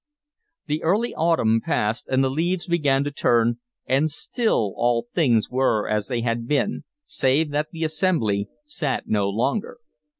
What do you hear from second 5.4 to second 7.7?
were as they had been, save that